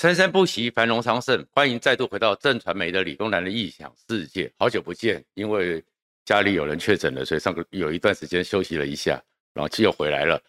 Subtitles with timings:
[0.00, 1.44] 生生不息，繁荣昌盛。
[1.52, 4.50] 欢迎再度回到正传媒的李东南的异想世界。
[4.56, 5.84] 好久不见，因为
[6.24, 10.40] 家里有人确诊了，所以上个有一段时间休息了一下，然后又回来了。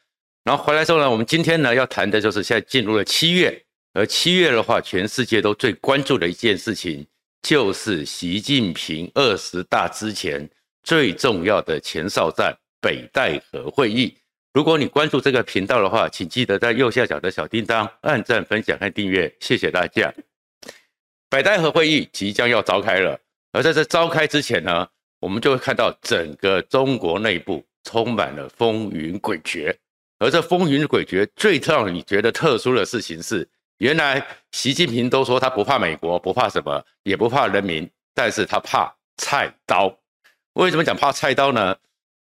[0.46, 3.62] 然后回来之后呢，我们今天呢要谈的就是现在进入了七月，
[3.92, 7.06] 而七月的话，全世界都最关注的一件事情，
[7.42, 10.50] 就是习近平二十大之前
[10.82, 14.16] 最重要的前哨战——北戴河会议。
[14.54, 20.14] 如果你关注这个频道的话，请记得在右下角的小叮当按赞、分享和订阅，谢谢大家。
[21.30, 23.18] 北戴河会议即将要召开了，
[23.54, 24.86] 而在这召开之前呢，
[25.22, 29.74] 我们就会看到整个中国内部充满了风云诡谲。
[30.20, 33.48] 而这风云诡谲最让你觉得特殊的事情是，
[33.78, 39.98] 原来习近平都说他不怕美国，不怕什么，也不怕人民，但是他怕菜刀。
[40.56, 41.78] 为什么讲怕菜刀呢？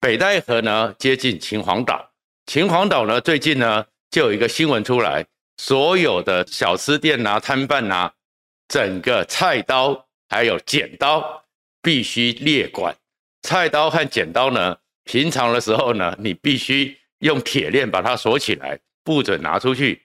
[0.02, 2.09] 北戴河呢接近秦皇岛。
[2.50, 5.24] 秦皇岛呢，最近呢就有一个新闻出来，
[5.58, 8.12] 所有的小吃店呐、摊贩呐，
[8.68, 11.46] 整个菜刀还有剪刀
[11.84, 12.96] 必须列管。
[13.44, 20.02] 菜刀和剪刀呢，平常的时候呢，你必须用铁链把它锁起来，不准拿出去。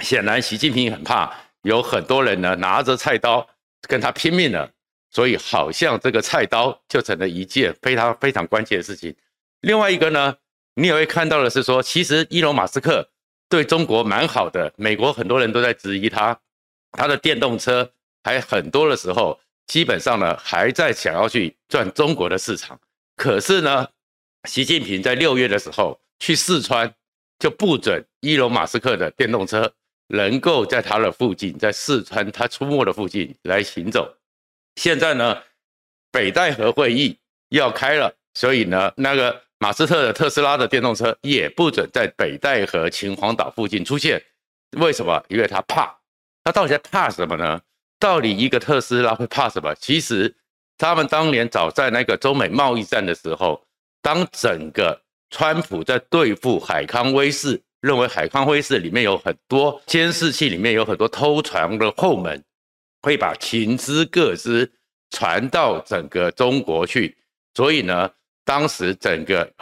[0.00, 3.48] 显然，习近平很怕有很多人呢拿着菜刀
[3.88, 4.70] 跟他拼命了，
[5.10, 9.16] 所以好像这个菜刀就成了一件非常非常关键的事情。
[9.62, 10.36] 另外一个呢？
[10.78, 13.08] 你也会看到的是说，其实伊隆马斯克
[13.48, 16.38] 对中国蛮好的，美国很多人都在质疑他，
[16.92, 17.90] 他的电动车
[18.22, 22.78] 还很多的时候，基本上呢还在想要去赚中国的市场。
[23.16, 23.88] 可是呢，
[24.44, 26.94] 习近平在六月的时候去四川，
[27.38, 29.72] 就不准伊隆马斯克的电动车
[30.08, 34.14] 能够在他的附近，在四川他出没的附近来行走。
[34.74, 35.42] 现在呢，
[36.12, 37.16] 北戴河会议
[37.48, 39.45] 要开了，所以呢，那个。
[39.58, 44.22] 马斯特的特斯拉的电动车也不准在北戴河秦皇岛附近出现，
[44.72, 45.24] 为什么？
[45.28, 45.98] 因为他怕。
[46.44, 47.58] 他到底在怕什么呢？
[47.98, 49.74] 到底一个特斯拉会怕什么？
[49.76, 50.36] 其实
[50.76, 53.66] 他们当年早在那个中美贸易战的时候，
[54.02, 55.00] 当整个
[55.30, 62.44] 川普在对付海康威视，认为海康威视里面有很多监视器，里面有很多偷传的后门，
[63.00, 64.70] 会把情资各资
[65.10, 67.16] 传到整个中国去，
[67.54, 68.10] 所以呢。
[68.46, 69.52] 当时整个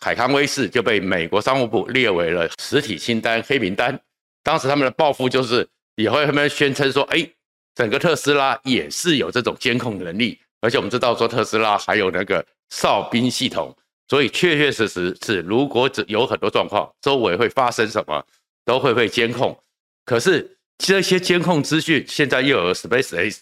[0.00, 4.00] 海康威视就被美国商务部列为了实体清单黑名单。
[4.44, 7.28] 当时他们的报复就是也会他们宣称说，哎，
[7.74, 13.76] 整个特斯拉也是有这种监控能力，而且我们知道说特斯拉还有那个哨兵系统，
[14.08, 18.24] 所以确确实实是如果有很多状况，周围会发生什么
[18.64, 19.58] 都会被监控。
[20.04, 23.40] 可是这些监控资讯现在又有 SpaceX，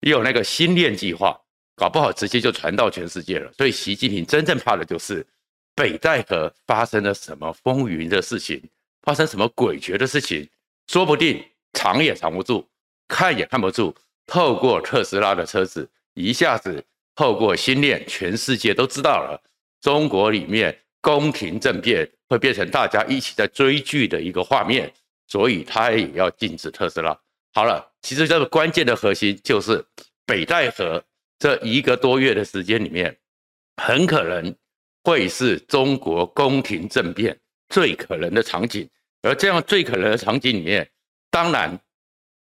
[0.00, 1.40] 又有那个星链计划。
[1.76, 5.24] 搞不好直接就传到全世界了，所以习近平真正怕的就是
[5.74, 8.62] 北戴河发生了什么风云的事情，
[9.02, 10.48] 发生什么诡谲的事情，
[10.86, 11.44] 说不定
[11.74, 12.66] 藏也藏不住，
[13.06, 13.94] 看也看不住。
[14.26, 16.82] 透过特斯拉的车子，一下子
[17.14, 19.38] 透过星链，全世界都知道了。
[19.82, 24.90] 中国里面宫廷政变会变成大家一起在追剧的一个画面，
[25.28, 27.16] 所以他也要禁止特斯拉。
[27.52, 29.84] 好了，其实这个关键的核心就是
[30.24, 31.04] 北戴河。
[31.38, 33.14] 这一个多月的时间里面，
[33.76, 34.54] 很可能
[35.04, 37.38] 会是中国宫廷政变
[37.68, 38.88] 最可能的场景，
[39.20, 40.88] 而这样最可能的场景里面，
[41.30, 41.78] 当然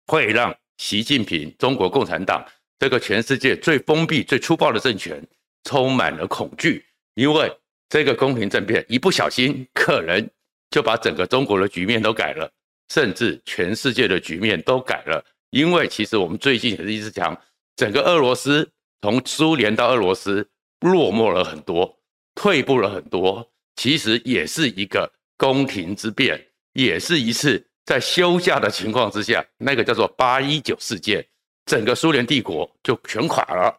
[0.06, 2.46] 会让习近平、中国共产党
[2.78, 5.20] 这个全世界最封闭、最粗暴的政权
[5.64, 7.52] 充满了恐惧，因为
[7.88, 10.30] 这个宫廷政变一不小心，可能
[10.70, 12.48] 就把整个中国的局面都改了，
[12.88, 15.24] 甚至全世界的局面都改了。
[15.50, 17.36] 因为其实我们最近也是一直讲，
[17.74, 18.70] 整个俄罗斯。
[19.06, 20.44] 从苏联到俄罗斯
[20.80, 21.96] 落寞了很多，
[22.34, 25.08] 退步了很多，其实也是一个
[25.38, 31.24] 宫廷之变，也是一次在休假的情况之下，那个叫做八一九事件，
[31.66, 33.72] 整个苏联帝国就全垮了，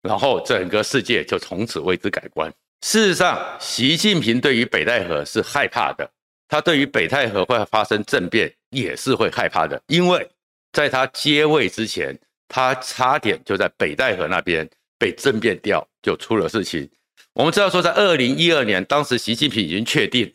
[0.00, 2.50] 然后整个世界就从此为之改观。
[2.80, 6.10] 事实上，习近平对于北戴河是害怕的，
[6.48, 10.26] 他对于北戴河会发生政变也是会害怕的，因为
[10.72, 12.18] 在他接位之前。
[12.52, 14.68] 他差点就在北戴河那边
[14.98, 16.90] 被政变掉，就出了事情。
[17.32, 20.34] 我们知道说，在二零一二年，当时习近平已经确定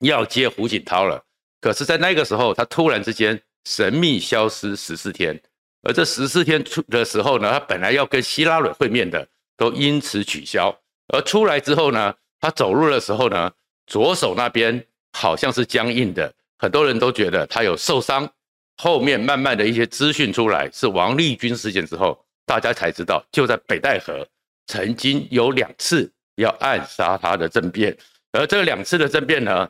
[0.00, 1.24] 要接胡锦涛了，
[1.62, 5.40] 可是，在那个时候，他突然之间神秘消失十四天，
[5.82, 9.26] 而这十四天出的时候呢，他本来要跟希拉蕊会面的，
[9.56, 10.78] 都因此取消。
[11.08, 13.50] 而出来之后呢，他走路的时候呢，
[13.86, 18.30] 左手那边好像是僵硬的，很多人都觉得他有受伤。
[18.76, 24.26] 后面慢慢的一些资讯出来，是王立军事件之后，大家才知道，就在北戴河
[24.66, 27.96] 曾经有两次要暗杀他的政变，
[28.32, 29.68] 而这两次的政变呢，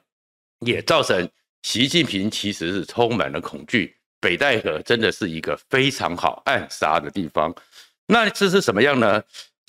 [0.60, 1.28] 也造成
[1.62, 7.54] 习近平其实是充满了恐惧，北戴河真的是一个非常好暗杀的地方。
[8.06, 9.22] 那这是什么样呢？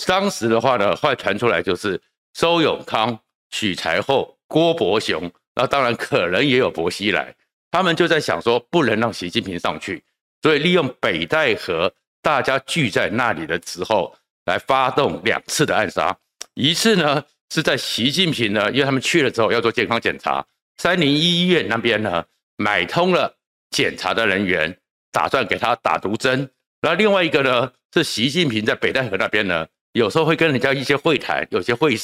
[0.06, 2.00] 当时的话呢，后来传出来就是
[2.34, 3.20] 周永康、
[3.50, 7.36] 许才厚、郭伯雄，那当然可能也有薄熙来，
[7.78, 10.04] 他们就在想说，不能让习近平上去，
[10.42, 11.94] 所以利用北戴河
[12.24, 14.16] 大家聚在那里的时候，
[14.46, 16.18] 来发动两次的暗杀。
[16.56, 20.44] 一次呢是在习近平呢，因为他们去了之后要做健康检查，
[20.78, 22.26] 三零一医院那边呢
[22.58, 23.32] 买通了
[23.70, 24.76] 检查的人员，
[25.12, 26.50] 打算给他打毒针。
[26.82, 29.68] 那另外一个呢是习近平在北戴河那边呢。
[29.94, 31.98] 有时候会跟人家一些会谈，有些会议，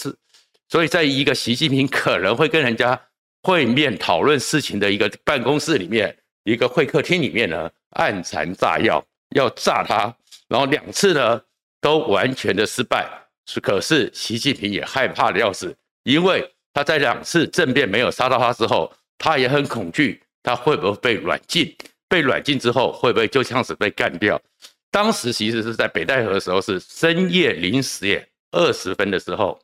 [0.68, 3.00] 所以在一个习近平可能会跟人家
[3.44, 9.06] 会面讨论事情的一个办公室里面，一个会客厅里面呢，暗藏炸药
[9.36, 10.16] 要炸他，
[10.48, 11.42] 然后两次呢
[11.82, 13.06] 都完全的失败，
[13.46, 21.76] 是可是习近平也害怕的要死，因为他在两次政变没有杀到他之后，他也很恐惧他会不会被软禁，
[22.08, 24.42] 被软禁之后会不会就像是被干掉。
[24.90, 29.60] 当时其实是在北戴河的时候，是深夜零时点二十分的时候，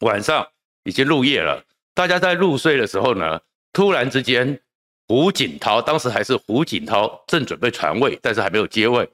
[0.00, 0.44] 晚上
[0.82, 1.64] 已经入夜了。
[1.94, 3.40] 大家在入睡的时候呢，
[3.72, 4.60] 突然之间，
[5.08, 9.08] 胡锦涛当时还是胡锦涛正准备传位，但是还没有接位。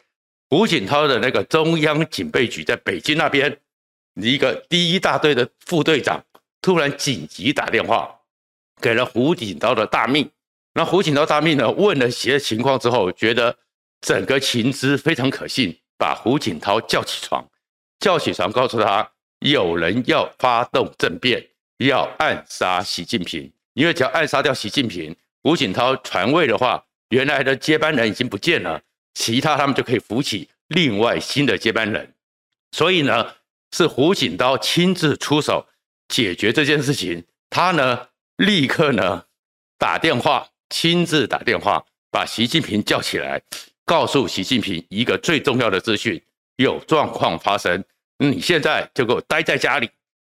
[0.51, 3.61] 胡锦涛的那个中央警备局在北京那边，
[4.15, 6.25] 一个第一大队的副队长
[6.63, 8.15] 突然紧急打电话
[8.81, 10.31] 给了胡锦涛的大秘。
[10.75, 13.57] 那胡锦涛大秘呢，问了些情况之后，觉得。
[14.01, 17.45] 整个情资非常可信，把胡锦涛叫起床，
[17.99, 19.11] 叫起床，告诉他
[19.41, 21.45] 有人要发动政变，
[21.87, 23.51] 要暗杀习近平。
[23.75, 28.83] 因为只要暗杀掉习近平，胡锦涛传位的话，原来的接班人已经不见了，
[29.15, 32.13] 其他他们就可以扶起另外新的接班人。
[32.73, 33.35] 所以呢，
[33.73, 35.67] 是胡锦涛亲自出手
[36.09, 37.25] 解决这件事情。
[37.51, 39.25] 他呢，立刻呢
[39.79, 43.41] 打电话，亲自打电话把习近平叫起来。
[43.85, 46.21] 告诉习近平一个最重要的资讯：
[46.57, 47.83] 有状况发生，
[48.19, 49.89] 你现在就给我待在家里，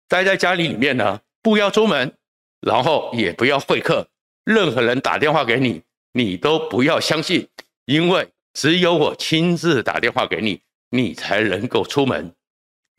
[0.07, 2.13] 待在家里里面呢，不要出门，
[2.61, 4.07] 然后也不要会客，
[4.43, 5.81] 任何人打电话给你，
[6.13, 7.47] 你都不要相信，
[7.85, 12.33] 因为只有我亲自打电话给你，你才能够出门。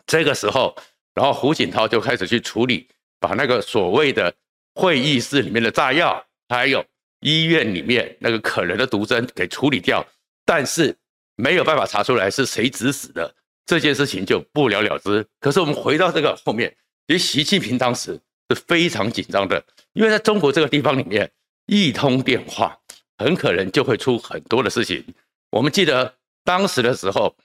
[0.06, 0.74] 这个时候，
[1.14, 2.88] 然后胡锦涛就开始去处理，
[3.20, 4.34] 把那个所谓的
[4.74, 6.84] 会议室里面的炸药，还有
[7.20, 10.06] 医院里面那个可能的毒针给处理掉。
[10.46, 10.96] 但是
[11.36, 13.34] 没有办法查出来是谁指使的，
[13.66, 15.26] 这件事情就不了了之。
[15.40, 16.74] 可是我们回到这个后面，
[17.06, 18.18] 其实习近平当时
[18.48, 19.62] 是非常紧张的，
[19.92, 21.30] 因为在中国这个地方里面，
[21.66, 22.78] 一通电话
[23.18, 25.04] 很可能就会出很多的事情。
[25.50, 26.14] 我们记得
[26.44, 27.36] 当时的时候，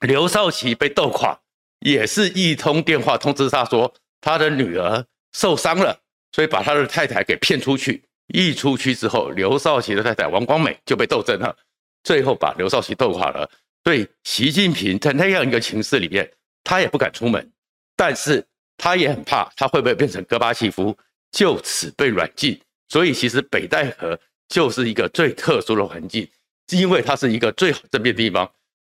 [0.00, 1.40] 刘少奇被斗垮，
[1.80, 6.00] 也是一通电话通知他说他的女儿受伤了，
[6.32, 8.02] 所以把他的太太给骗出去。
[8.28, 11.56] 一出去之后，刘少奇的太太王光美就被斗争了。
[12.02, 13.48] 最后把刘少奇斗垮了，
[13.84, 16.28] 所以习近平在那样一个情势里面，
[16.64, 17.52] 他也不敢出门，
[17.96, 18.44] 但是
[18.76, 20.96] 他也很怕他会不会变成戈巴契夫，
[21.30, 22.60] 就此被软禁。
[22.88, 24.18] 所以其实北戴河
[24.48, 26.28] 就是一个最特殊的环境，
[26.70, 28.50] 因为它是一个最好政变的地方。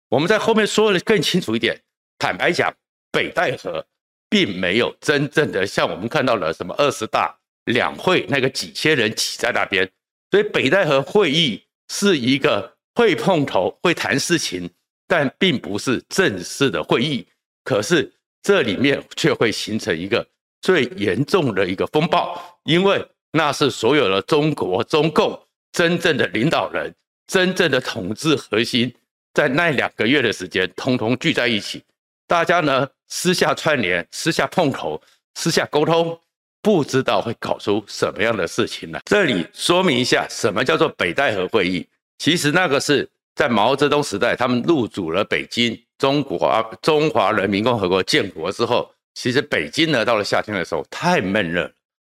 [0.10, 1.80] 我们在后面说的更清楚一点，
[2.18, 2.74] 坦白讲，
[3.12, 3.86] 北戴河
[4.30, 7.36] 并没有真正的像我们看到了什么二十大
[7.66, 9.90] 两会那个几千人挤在那边，
[10.32, 12.72] 所以北戴河会议是一个。
[12.96, 14.70] 会碰头，会谈事情，
[15.08, 17.26] 但并不是正式的会议。
[17.64, 18.14] 可是
[18.44, 20.26] 这里面却会形成一个
[20.62, 26.94] 最严重的一个风暴，因为那是所有的中国中共真正的领导人、
[27.26, 28.94] 真正的统治核心，
[29.34, 31.82] 在那两个月的时间，通通聚在一起。
[32.28, 35.02] 大家呢私下串联、私下碰头、
[35.36, 36.20] 私下沟通，
[36.62, 39.02] 不知道会搞出什么样的事情来。
[39.06, 41.88] 这里说明一下，什么叫做北戴河会议？
[42.18, 51.72] 其实那个是在毛泽东时代，他们入主了北京，中国啊，中华人民共和国建国之后，其实北京呢，到了夏天的时候太闷热，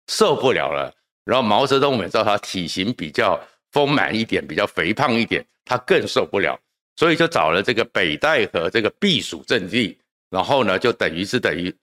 [0.07, 0.93] 受不了了。
[1.25, 3.39] 然后毛泽东我们知道他体型比较
[3.71, 6.59] 丰满一点，比较肥胖一点，他更受不了，
[6.95, 9.97] 所以就找了这个北戴河这个避暑胜地。
[10.29, 11.73] 然后呢，就等于是等于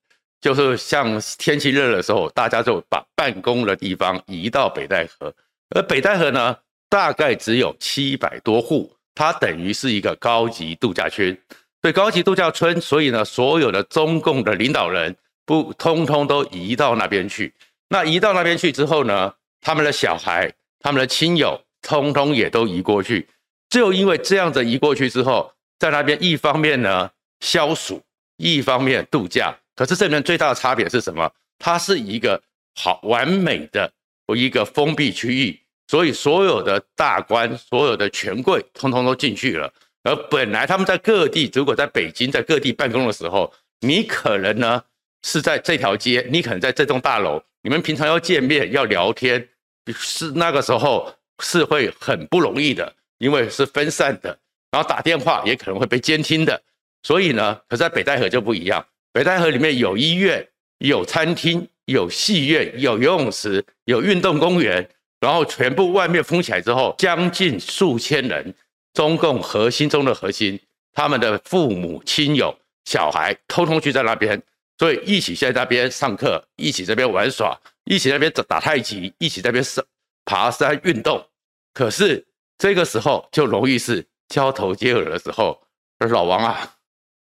[0.41, 5.35] 就是像天气热的时候，大家就把办公的地方移到北戴河，
[5.71, 6.57] 而北戴河呢。
[6.87, 11.37] 大概只有七百多户，它等于是一个高级度假村。
[11.81, 17.53] 对，高级度假村，所以呢，所有的中共的领导人不通通都移到那边去。
[17.89, 23.29] 那移到那边去之后呢，他们的小孩、他们的亲友，通通也都移过去。
[23.69, 28.03] 就因为这样子移过去之后，在那边一方面呢消暑，
[28.39, 29.55] 一方面度假。
[29.77, 31.31] 可是这里面最大的差别是什么？
[31.59, 32.43] 它是一个
[32.75, 33.93] 好完美的
[34.35, 35.61] 一个封闭区域。
[35.87, 39.73] 所以所有的大官、所有的权贵，通通都进去了。
[40.03, 44.83] 而本来他们在各地，如果在北京在各地办公的时候，你可能呢
[45.23, 49.49] 是在这条街，你可能在这栋大楼，你们平常要见面要聊天，
[49.95, 54.39] 是那个时候是会很不容易的，因为是分散的，
[54.71, 56.61] 然后打电话也可能会被监听的。
[57.03, 60.47] 所以呢，可在北戴河就不一样，北戴河里面有医院、
[60.79, 64.89] 有餐厅、有戏院、有游泳池、有运动公园。
[65.25, 68.55] 然后全部外面封起来之后，将近数千人，
[68.93, 70.61] 中共核心中的核心，
[70.93, 72.55] 他们的父母亲友、
[72.85, 74.43] 小孩，通通聚在那边，
[74.79, 79.83] 所以一起在那边上课，一起这边玩耍，一起在那边打太极，一起在那边上
[80.27, 81.27] 爬山运动。
[81.73, 82.27] 可是
[82.59, 85.59] 这个时候就容易是交头接耳的时候。
[86.01, 86.75] 老王啊，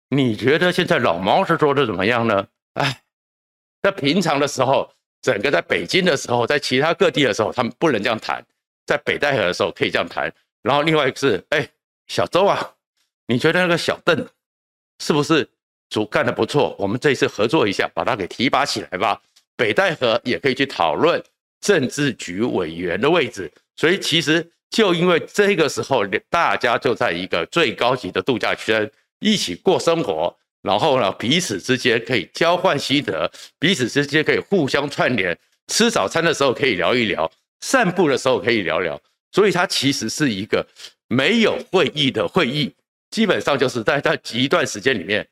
[0.10, 2.46] 你觉得现在老毛是做的怎么样呢？
[2.74, 3.02] 哎，
[3.82, 4.92] 在平常的时候。
[5.22, 8.42] 整个在北京的时候，在其他各地的时候，他们不能这样谈；
[8.86, 10.32] 在北戴河的时候可以这样谈。
[10.62, 11.68] 然后另外一个是，哎，
[12.08, 12.74] 小周啊，
[13.28, 14.28] 你觉得那个小邓
[15.00, 15.48] 是不是
[15.90, 16.76] 主干的不错？
[16.78, 19.22] 我们这一次合作一下，把他给提拔起来吧。
[19.56, 21.22] 北戴河也可以去讨论
[21.62, 23.52] 政治局委员的位置。
[23.76, 30.36] 所以其实就因为这个时候，大家就在一个最高级的度假区一起过生活。
[30.62, 35.38] 然后呢，彼此之间可以交换心得，彼此之间可以互相串联。
[35.68, 37.30] 吃早餐的时候可以聊一聊，
[37.62, 39.00] 散步的时候可以聊聊。
[39.32, 40.66] 所以它其实是一个
[41.08, 42.74] 没有会议的会议，
[43.12, 45.26] 基本上就是在在一段时间里面，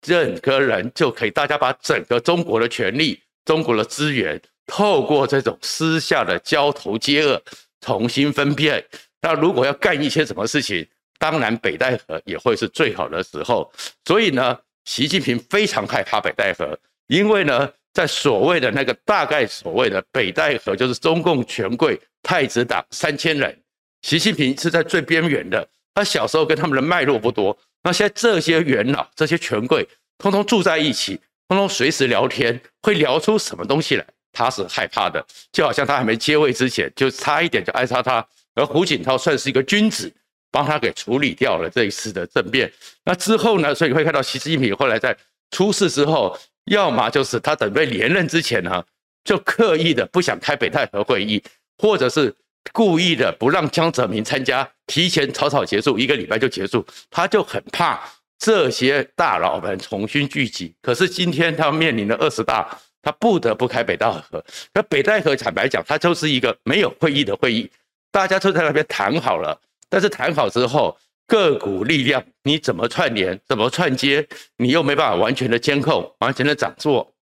[0.00, 7.40] 整个人就可以大家把整个中国的权力、中国的资源，透过这种私下的交头接耳，
[7.80, 8.84] 重新分辨。
[9.20, 10.86] 那如果要干一些什么事情，
[11.18, 13.70] 当然北戴河也会是最好的时候。
[14.04, 14.58] 所以呢。
[14.84, 23.56] 习近平非常害怕北戴河，因为呢，在所谓的那个大概所谓的北戴河，就是中共权贵太子党三千人，
[24.02, 25.68] 习近平是在最边缘的。
[25.94, 29.86] 他小时候跟他们的脉络不多，那现在这些元老、这些权贵，
[30.18, 35.24] 通通住在一起，通通随时聊天，会聊出什么东西来，他是害怕的。
[35.52, 38.24] 就好像他还没接位之前，就差一点就暗杀他。
[38.54, 40.10] 而胡锦涛算是一个君子。
[40.50, 42.70] 帮他给处理掉了这一次的政变，
[43.04, 43.74] 那之后呢？
[43.74, 45.16] 所以会看到习近平后来在
[45.50, 48.84] 出事之后，要么就是他准备连任之前呢，
[49.24, 51.42] 就刻意的不想开北戴河会议，
[51.78, 52.34] 或者是
[52.72, 58.00] 故意的不让江泽民参加，提前草草结束，一个礼拜就结束，他就很怕
[58.38, 60.74] 这些大佬们重新聚集。
[60.82, 62.68] 可是今天他面临了二十大，
[63.02, 64.44] 他不得不开北戴河。
[64.74, 67.70] 那北戴河坦白讲，它就是一个没有会议的会议，
[68.10, 69.58] 大家就在那边谈好了。
[69.90, 77.12] 但是谈好之后，各股力量你怎么串联、怎么串接，你又没办法完全的监控、完全的掌握，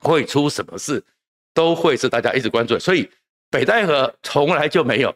[0.00, 1.04] 会出什么事，
[1.52, 2.78] 都会是大家一直关注。
[2.78, 3.08] 所以
[3.50, 5.14] 北戴河从来就没有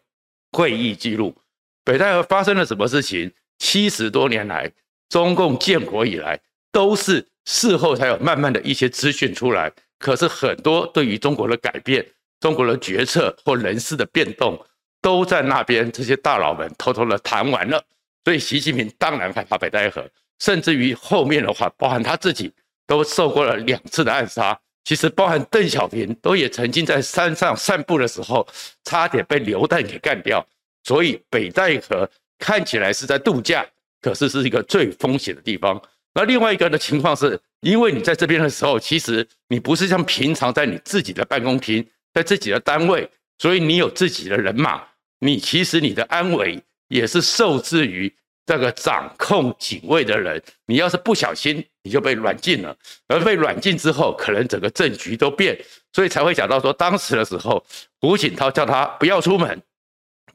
[0.52, 1.34] 会议记录，
[1.82, 4.70] 北戴河发生了什么事情，七十多年来，
[5.08, 6.38] 中共建国以来
[6.70, 9.72] 都是事后才有慢慢的一些资讯出来。
[9.98, 12.06] 可是很多对于中国的改变、
[12.38, 14.62] 中国的决策或人事的变动。
[15.00, 17.82] 都在那边，这些大佬们偷偷的谈完了，
[18.24, 22.52] 所以习近平当然害怕北戴河，甚至于后面的话，包含他自己
[22.86, 24.58] 都受过了两次的暗杀。
[24.84, 28.48] 其实，包含邓小平都也曾经在山上散步的时候，
[28.84, 30.42] 差点被流弹给干掉。
[30.82, 33.66] 所以，北戴河看起来是在度假，
[34.00, 35.78] 可是是一个最风险的地方。
[36.14, 43.06] 那另外一个的情况是，因为你在这边的时候，其实你不是像平常在你自己的办公厅，在自己的单位。
[43.38, 44.82] 所以你有自己的人马，
[45.20, 48.12] 你其实你的安危也是受制于
[48.44, 50.42] 这个掌控警卫的人。
[50.66, 52.76] 你要是不小心，你就被软禁了，
[53.06, 55.58] 而被软禁之后，可能整个政局都变。
[55.92, 57.64] 所以才会讲到说，当时的时候，
[58.00, 59.60] 胡锦涛叫他不要出门，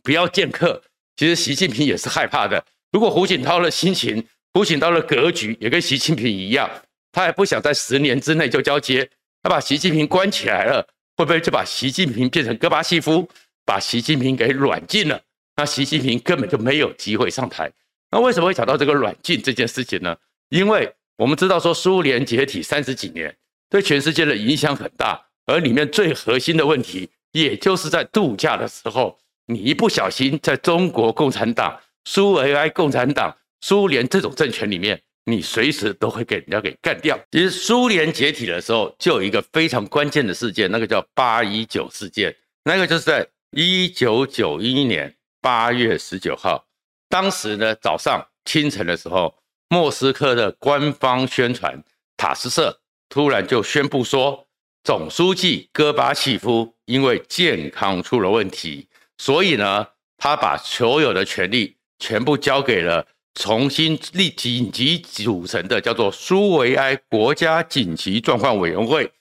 [0.01, 0.81] 不要见客。
[1.15, 2.63] 其实习近平也是害怕的。
[2.91, 6.69] 如果胡锦涛的心情、胡锦涛的格局也跟习近平一样，
[7.11, 9.09] 他也不想在十年之内就交接，
[9.41, 10.87] 他把习近平关起来了。
[11.15, 13.27] 会不会就把习近平变成戈巴契夫，
[13.65, 15.21] 把习近平给软禁了？
[15.55, 17.71] 那习近平根本就没有机会上台。
[18.11, 20.15] 那为什么会讲到这个软禁这件事情呢？
[20.49, 23.35] 因为我们知道说苏联解体三十几年，
[23.69, 35.01] 对全世界的影响很大，而里面最核心的问题，也就是在度假的时候，你一不小心在中国共产党、苏维埃共产党、苏联这种政权里面。
[35.25, 37.19] 你随时都会给人家给干掉。
[37.31, 42.35] 其实苏联解体的时候，就有一个非常关键的事件，那个叫八一九事件。
[42.63, 46.65] 那个就是在一九九一年八月十九号，
[47.09, 49.35] 当时呢早上清晨的时候，
[49.69, 51.83] 莫斯科的官方宣传
[52.17, 54.47] 塔斯社突然就宣布说，
[54.83, 58.87] 总书记戈巴契夫因为健康出了问题，
[59.17, 59.87] 所以呢，
[60.17, 69.11] 他把所有的权力全部交给了重新立紧急组成的叫做苏维埃国家紧急状况委员会，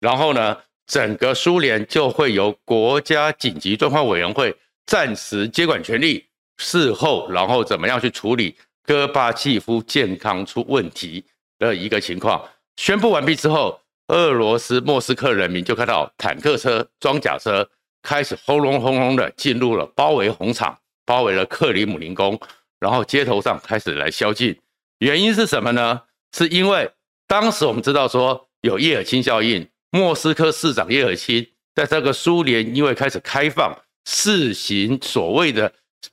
[0.00, 0.56] 然后呢，
[0.86, 4.54] 整个苏联就会由国家紧急状况委员会
[4.86, 6.24] 暂时接管权力，
[6.58, 8.54] 事后然后怎么样去处理
[8.84, 11.24] 戈巴契夫健康出问题
[11.58, 12.42] 的一个情况。
[12.76, 17.68] 宣布完毕之后，俄罗斯莫斯科人民就看到坦克车、装甲车
[18.02, 22.38] 开始轰隆轰隆的进入了包围红场，包围了克里姆林宫，
[22.80, 24.58] 然后街头上开始来宵禁。
[24.98, 26.02] 原因是什么呢？
[26.36, 26.90] 是因为
[27.26, 35.72] 当时我们知道说有叶尔钦效应，莫斯科市长叶尔钦在这个苏联因为开始开放试行所谓的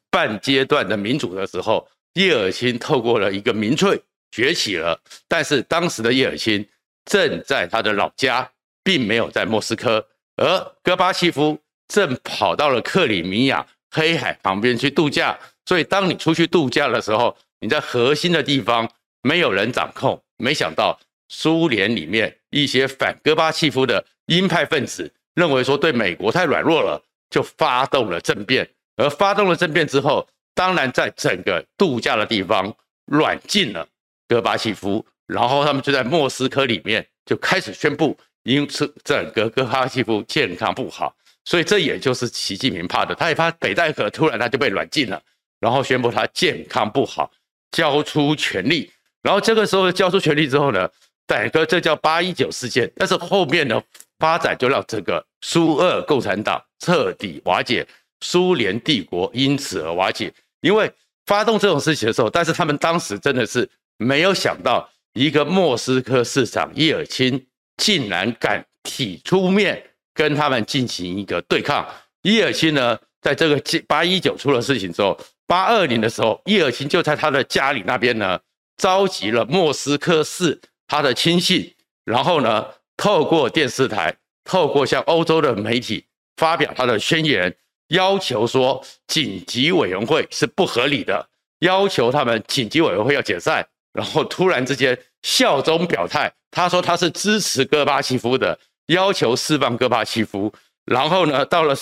[0.10, 4.02] 半阶段的民主的时候，叶尔钦透过了一个民粹。
[4.36, 6.68] 崛起了，但是当时的叶尔钦
[7.06, 8.50] 正在他的老家，
[8.84, 10.04] 并没有在莫斯科，
[10.38, 15.38] 而戈巴契夫正跑到了克里米亚黑海旁边去度假。
[15.66, 18.90] 所以，当你出去度假的时候，你在核心的地方
[19.22, 20.22] 没有人掌控。
[20.38, 28.70] 没想到，苏联里面一些反戈巴契夫的鹰派分子认为说对美国太软弱了，就发动了政变。
[28.96, 33.88] 而发动了政变之后，当然在整个度假的地方软禁了。
[34.28, 41.16] 戈巴契夫，然后他们就在莫斯科里面就开始宣布，因此整个戈巴契夫健康不好，
[41.46, 45.22] 所以这也就是习近平怕的，他也怕北戴河突然他就被软禁了，
[45.64, 47.32] 然后宣布他健康不好，
[47.72, 48.92] 交出权力，
[49.22, 50.90] 然后这个时候交出权力之后呢，
[51.26, 53.82] 整个这叫八一九事件，但是后面的
[54.20, 57.88] 发展就让整个苏俄共产党彻底瓦解，
[58.20, 60.92] 苏联帝国因此而瓦解，因为
[61.26, 63.70] 发动这种事情的时候，但是他们当时真的是。
[63.98, 67.40] 没有想到，一个莫斯科市长叶尔钦
[67.78, 69.82] 竟然敢提出面
[70.16, 71.88] 跟他们进行一个对抗。
[72.24, 75.18] 叶尔钦呢，在这个八一九出了事情之后，
[75.54, 78.40] 八二年的时候，叶尔钦就在他的家里那边呢，
[78.76, 81.72] 召集了莫斯科市他的亲信，
[82.06, 82.66] 然后呢，
[82.98, 87.56] 透过电视台，透过向欧洲的媒体发表他的宣言，
[87.90, 93.64] 要求说紧急委员会是不合理的，要求他们紧急委员会要解散。
[93.94, 100.52] 然后突然之间效忠表态，他说他是支持戈巴契夫的，要求释放戈巴契夫。
[100.86, 101.76] 然后呢，到了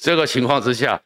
[0.00, 1.02] 这个情况之下，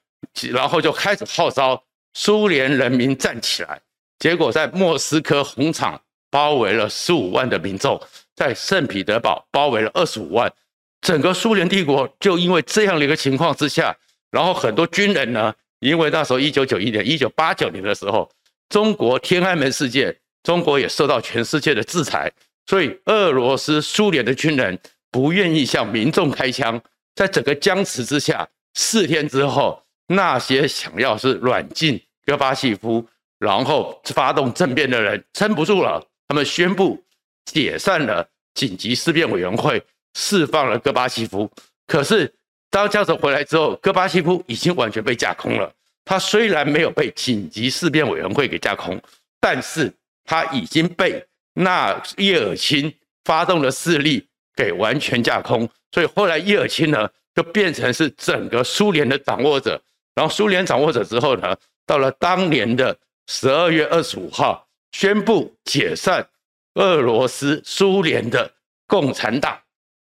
[0.53, 1.83] 然后就开始号召
[2.15, 3.81] 苏联人民站起来。
[4.19, 8.01] 结果在莫斯科红场包围了十五万的民众，
[8.35, 10.53] 在圣彼得堡包围了二十五万。
[11.01, 13.97] 整个苏联帝国就因为这样的一个情况之下，
[14.31, 18.29] 然后很多军人呢，因为那时候一九九一年、一九八九年的时候。
[18.69, 22.31] 中国天安门事件，中国也受到全世界的制裁，
[22.67, 24.79] 所以俄罗斯、苏联的军人
[25.11, 26.79] 不愿意向民众开枪。
[27.15, 33.07] 在整个僵持之下，四天之后，那些想要是软禁戈巴契夫，
[33.39, 37.03] 然后发动政变的人撑不住了，他们宣布
[37.45, 39.81] 解散了紧急事变委员会，
[40.15, 41.51] 释放了戈巴契夫。
[41.87, 42.33] 可是
[42.71, 45.73] 当教授回来之后，戈巴契夫已经完全被架空了。
[46.05, 49.01] 他虽然没有被紧急事变委员会给架空，
[49.39, 49.93] 但是
[50.25, 52.93] 他已经被那叶尔钦
[53.25, 59.81] 发动的势力给完全架空，所以后来叶尔钦呢就变成是整个苏联的掌握者，
[60.19, 66.29] 然后苏联掌握者之后呢，到了当年的十二月二十五号宣布解散
[66.75, 68.53] 俄罗斯苏联的
[68.89, 69.57] 共产党，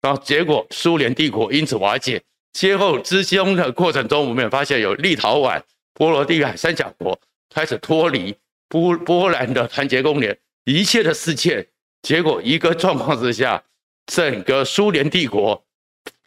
[0.03, 2.23] 然后结果苏联帝国因此瓦解。
[2.53, 5.63] 先后之中的过程中，我们也发现有立陶宛。
[5.95, 8.37] 波罗的海三小国开始脱离
[8.69, 11.67] 波波兰的团结共联，一切的事件，
[12.03, 13.63] 结果一个状况之下，
[14.05, 15.65] 整个苏联帝国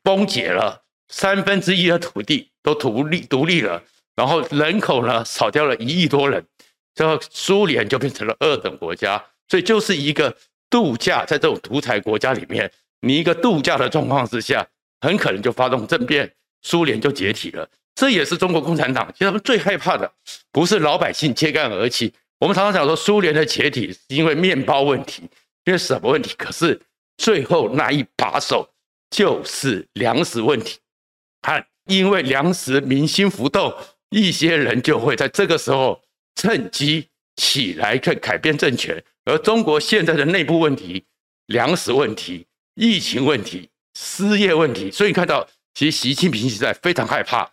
[0.02, 3.82] 崩解了，三分之一的土地都独立独立了，
[4.16, 6.44] 然后人口呢少掉了一亿多人，
[6.96, 10.36] 最后苏联就变成了二等国家，所以就是一个
[10.68, 12.70] 度假，在这种独裁国家里面，
[13.02, 14.68] 你一个度假的状况之下，
[15.02, 17.70] 很可能就发动政变，苏联就解体了。
[17.94, 20.12] 这也是中国共产党，其实他们最害怕的
[20.52, 22.12] 不是老百姓揭竿而起。
[22.40, 25.22] 我们常常讲说，苏联的解体是因为面包问题，
[25.64, 26.34] 因为什么问题？
[26.36, 26.82] 可是
[27.16, 28.68] 最后那一把手
[29.10, 30.80] 就是粮食问题。
[31.42, 33.74] 看，因为粮食民心浮动，
[34.10, 36.02] 一些人就会在这个时候
[36.36, 39.04] 趁机起来，去改变政权。
[39.26, 41.04] 而中国现在的内部问题、
[41.48, 42.46] 粮食问题、
[42.76, 47.52] 疫情问题、失业问题，所以你看到其实习近平现在非常害怕。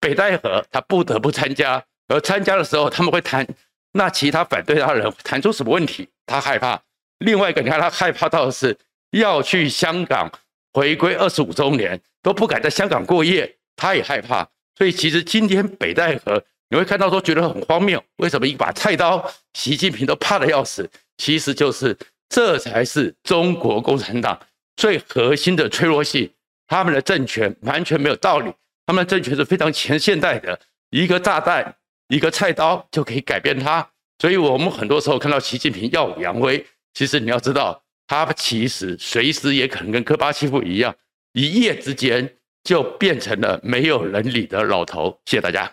[0.00, 3.46] 北戴河，他不得不参加，而参加的时候，他们会谈，
[3.92, 6.08] 那其他反对他的人谈出什么问题？
[6.26, 6.82] 他害怕。
[7.18, 8.76] 另外一个，你看他害怕到的是
[9.12, 10.28] 要去香港
[10.72, 14.48] 回归二十五周年，都不敢在香港过夜，他也害怕。
[14.76, 20.88] 所以其实今天北戴河你会看到说觉得很荒谬，为什么一把菜刀，习近平都怕的要死？
[21.18, 21.96] 其实就是
[22.28, 24.40] 这才是中国共产党
[24.76, 26.30] 最核心的脆弱性，
[26.66, 28.50] 他们的政权完全没有道理，
[28.86, 30.58] 他们的政权是非常前现代的，
[30.90, 31.76] 一个炸弹，
[32.08, 33.86] 一个菜刀就可以改变它。
[34.18, 40.94] 所以我们很多时候看到习近平耀武扬威，其实你要知道，他其实随时也可能跟戈巴契夫一样，
[41.34, 45.20] 一夜之间就变成了没有伦理的老头。
[45.26, 45.70] 谢谢大家。